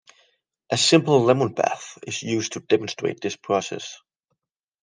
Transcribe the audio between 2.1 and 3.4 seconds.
used to demonstrate this